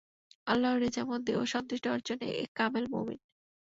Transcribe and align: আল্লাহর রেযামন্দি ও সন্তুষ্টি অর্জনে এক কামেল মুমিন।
আল্লাহর 0.47 0.81
রেযামন্দি 0.83 1.31
ও 1.35 1.51
সন্তুষ্টি 1.53 1.87
অর্জনে 1.89 2.27
এক 2.41 2.49
কামেল 2.55 2.85
মুমিন। 2.93 3.19